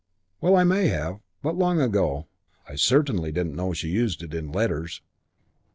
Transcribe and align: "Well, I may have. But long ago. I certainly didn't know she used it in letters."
"Well, 0.41 0.55
I 0.55 0.63
may 0.63 0.87
have. 0.87 1.19
But 1.43 1.59
long 1.59 1.79
ago. 1.79 2.25
I 2.67 2.73
certainly 2.73 3.31
didn't 3.31 3.55
know 3.55 3.71
she 3.73 3.89
used 3.89 4.23
it 4.23 4.33
in 4.33 4.51
letters." 4.51 4.99